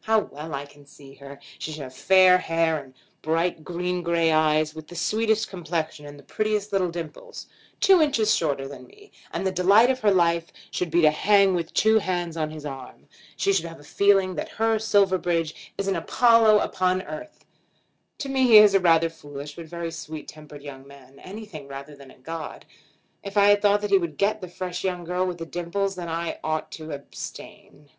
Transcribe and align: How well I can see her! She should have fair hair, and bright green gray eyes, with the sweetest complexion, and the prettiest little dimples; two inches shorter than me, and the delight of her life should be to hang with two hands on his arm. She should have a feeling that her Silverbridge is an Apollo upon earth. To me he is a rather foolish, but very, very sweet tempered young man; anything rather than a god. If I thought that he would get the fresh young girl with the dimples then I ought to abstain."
How 0.00 0.18
well 0.22 0.52
I 0.54 0.66
can 0.66 0.86
see 0.86 1.14
her! 1.14 1.38
She 1.60 1.70
should 1.70 1.82
have 1.84 1.94
fair 1.94 2.36
hair, 2.38 2.82
and 2.82 2.94
bright 3.22 3.62
green 3.62 4.02
gray 4.02 4.32
eyes, 4.32 4.74
with 4.74 4.88
the 4.88 4.96
sweetest 4.96 5.48
complexion, 5.48 6.04
and 6.04 6.18
the 6.18 6.24
prettiest 6.24 6.72
little 6.72 6.90
dimples; 6.90 7.46
two 7.78 8.02
inches 8.02 8.34
shorter 8.34 8.66
than 8.66 8.88
me, 8.88 9.12
and 9.32 9.46
the 9.46 9.52
delight 9.52 9.90
of 9.92 10.00
her 10.00 10.10
life 10.10 10.52
should 10.72 10.90
be 10.90 11.00
to 11.02 11.12
hang 11.12 11.54
with 11.54 11.72
two 11.74 12.00
hands 12.00 12.36
on 12.36 12.50
his 12.50 12.66
arm. 12.66 13.06
She 13.36 13.52
should 13.52 13.66
have 13.66 13.78
a 13.78 13.84
feeling 13.84 14.34
that 14.34 14.48
her 14.58 14.80
Silverbridge 14.80 15.72
is 15.78 15.86
an 15.86 15.94
Apollo 15.94 16.58
upon 16.58 17.02
earth. 17.02 17.44
To 18.18 18.28
me 18.28 18.48
he 18.48 18.56
is 18.58 18.74
a 18.74 18.80
rather 18.80 19.08
foolish, 19.08 19.54
but 19.54 19.66
very, 19.66 19.82
very 19.82 19.90
sweet 19.92 20.26
tempered 20.26 20.64
young 20.64 20.88
man; 20.88 21.20
anything 21.20 21.68
rather 21.68 21.94
than 21.94 22.10
a 22.10 22.18
god. 22.18 22.66
If 23.22 23.36
I 23.36 23.54
thought 23.54 23.80
that 23.82 23.90
he 23.90 23.98
would 23.98 24.18
get 24.18 24.40
the 24.40 24.48
fresh 24.48 24.82
young 24.82 25.04
girl 25.04 25.24
with 25.24 25.38
the 25.38 25.46
dimples 25.46 25.94
then 25.94 26.08
I 26.08 26.40
ought 26.42 26.72
to 26.72 26.90
abstain." 26.90 27.90